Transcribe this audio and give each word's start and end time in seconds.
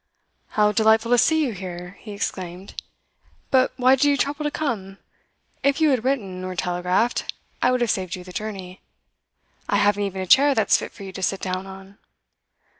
'How 0.57 0.71
delightful 0.71 1.11
to 1.11 1.19
see 1.19 1.45
you 1.45 1.51
here!' 1.53 1.95
he 1.99 2.11
exclaimed. 2.13 2.73
'But 3.51 3.71
why 3.77 3.93
did 3.93 4.05
you 4.05 4.17
trouble 4.17 4.43
to 4.43 4.49
come? 4.49 4.97
If 5.61 5.79
you 5.79 5.91
had 5.91 6.03
written, 6.03 6.43
or 6.43 6.55
telegraphed, 6.55 7.31
I 7.61 7.69
would 7.71 7.81
have 7.81 7.91
saved 7.91 8.15
you 8.15 8.23
the 8.23 8.33
journey. 8.33 8.81
I 9.69 9.75
haven't 9.75 10.01
even 10.01 10.21
a 10.23 10.25
chair 10.25 10.55
that's 10.55 10.77
fit 10.77 10.91
for 10.91 11.03
you 11.03 11.11
to 11.11 11.21
sit 11.21 11.39
down 11.39 11.67
on. 11.67 11.99